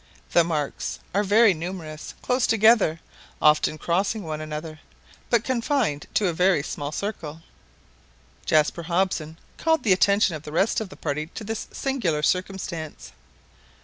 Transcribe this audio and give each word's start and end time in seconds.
The 0.31 0.43
marks 0.43 0.97
were 1.13 1.21
very 1.21 1.53
numerous, 1.53 2.15
close 2.23 2.47
together, 2.47 2.99
often 3.39 3.77
crossing 3.77 4.23
one 4.23 4.41
another, 4.41 4.79
but 5.29 5.43
confined 5.43 6.07
to 6.15 6.25
a 6.27 6.33
very 6.33 6.63
small 6.63 6.91
circle. 6.91 7.43
Jaspar 8.47 8.81
Hobson 8.85 9.37
called 9.59 9.83
the 9.83 9.93
attention 9.93 10.33
of 10.35 10.41
the 10.41 10.51
rest 10.51 10.81
of 10.81 10.89
the 10.89 10.95
party 10.97 11.27
to 11.27 11.43
this 11.43 11.67
singular 11.71 12.23
circumstance. 12.23 13.11